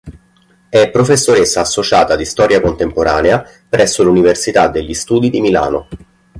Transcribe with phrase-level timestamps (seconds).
[0.69, 5.87] È professoressa associata di Storia contemporanea presso l'Università degli Studi di Milano.